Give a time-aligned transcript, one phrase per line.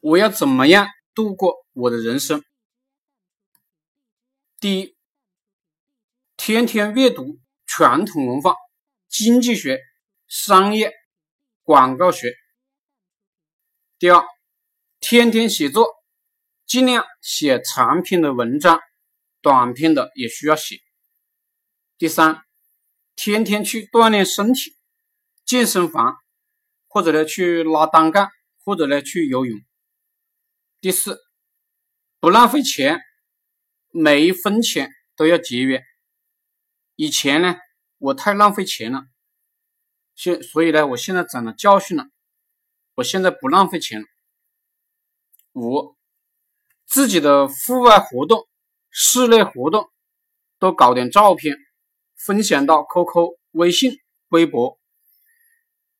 [0.00, 2.44] 我要怎么样度过我的人生？
[4.60, 4.96] 第一，
[6.36, 8.54] 天天阅读传统文化、
[9.08, 9.80] 经济学、
[10.28, 10.92] 商业、
[11.64, 12.32] 广告学。
[13.98, 14.22] 第二，
[15.00, 15.88] 天天写作，
[16.64, 18.80] 尽量写长篇的文章，
[19.40, 20.78] 短篇的也需要写。
[21.98, 22.42] 第三，
[23.16, 24.76] 天天去锻炼身体，
[25.44, 26.16] 健身房，
[26.86, 28.30] 或者呢去拉单杠，
[28.64, 29.60] 或者呢去游泳。
[30.80, 31.20] 第四，
[32.20, 33.00] 不浪费钱，
[33.90, 35.82] 每一分钱都要节约。
[36.94, 37.56] 以前呢，
[37.98, 39.02] 我太浪费钱了，
[40.14, 42.04] 现所以呢，我现在长了教训了，
[42.94, 44.06] 我现在不浪费钱了。
[45.54, 45.96] 五，
[46.86, 48.48] 自己的户外活动、
[48.88, 49.90] 室内活动
[50.60, 51.56] 都搞点照片，
[52.14, 54.78] 分享到 QQ、微信、微博，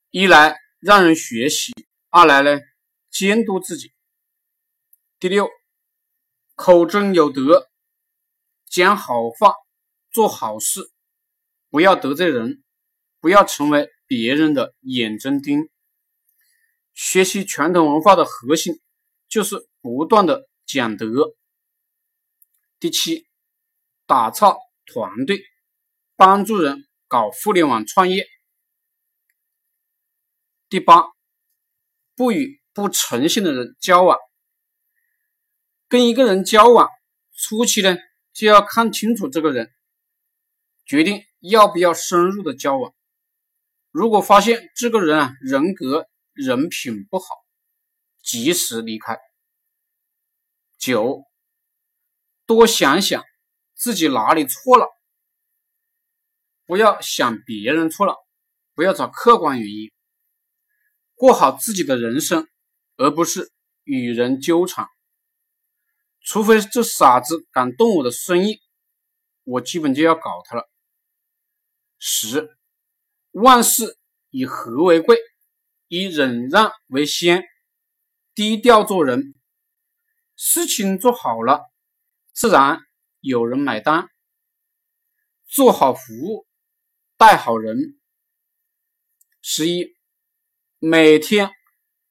[0.09, 1.73] 一来让人学习，
[2.09, 2.61] 二来呢
[3.09, 3.91] 监督自己。
[5.19, 5.49] 第六，
[6.55, 7.69] 口中有德，
[8.67, 9.53] 讲好话，
[10.11, 10.93] 做好事，
[11.69, 12.63] 不要得罪人，
[13.19, 15.69] 不要成为别人的眼中钉。
[16.93, 18.79] 学习传统文化的核心
[19.27, 21.35] 就是不断的讲德。
[22.79, 23.27] 第七，
[24.05, 25.43] 打造团队，
[26.15, 28.25] 帮助人搞互联网创业。
[30.69, 31.03] 第八，
[32.15, 34.17] 不与不诚信的人交往。
[35.89, 36.87] 跟一个人交往，
[37.33, 37.97] 初期呢
[38.31, 39.73] 就要看清楚这个人，
[40.85, 42.93] 决定要不要深入的交往。
[43.89, 47.25] 如果发现这个人啊人格人品不好，
[48.21, 49.17] 及时离开。
[50.77, 51.23] 九，
[52.45, 53.23] 多想想
[53.73, 54.85] 自己哪里错了，
[56.67, 58.13] 不要想别人错了，
[58.75, 59.91] 不要找客观原因，
[61.15, 62.47] 过好自己的人生，
[62.95, 63.51] 而不是
[63.85, 64.87] 与人纠缠。
[66.29, 68.61] 除非这傻子敢动我的生意，
[69.45, 70.69] 我基本就要搞他了。
[71.97, 72.55] 十，
[73.31, 73.97] 万事
[74.29, 75.17] 以和为贵，
[75.87, 77.45] 以忍让为先，
[78.35, 79.33] 低调做人。
[80.35, 81.63] 事情做好了，
[82.31, 82.79] 自然
[83.21, 84.07] 有人买单。
[85.47, 86.45] 做好服务，
[87.17, 87.99] 带好人。
[89.41, 89.95] 十一，
[90.77, 91.49] 每天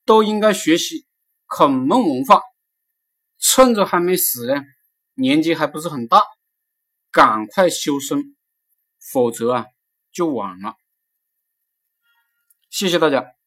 [0.03, 1.07] 都应该学习
[1.45, 2.41] 孔孟文化。
[3.39, 4.61] 趁着还没死呢，
[5.15, 6.21] 年纪还不是很大，
[7.09, 8.35] 赶快修身，
[8.99, 9.65] 否则啊
[10.11, 10.75] 就晚了。
[12.69, 13.38] 谢谢大家。